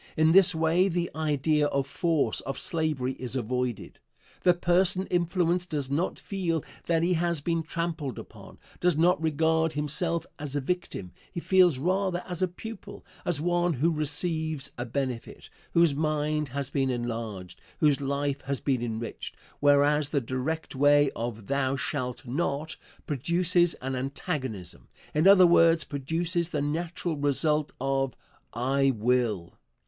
[0.17, 3.99] In this way the idea of force, of slavery, is avoided.
[4.41, 9.73] The person influenced does not feel that he has been trampled upon, does not regard
[9.73, 14.85] himself as a victim he feels rather as a pupil, as one who receives a
[14.85, 21.11] benefit, whose mind has been enlarged, whose life has been enriched whereas the direct way
[21.11, 22.75] of "Thou shalt not"
[23.05, 28.15] produces an antagonism in other words, produces the natural result of
[28.51, 29.59] "I will."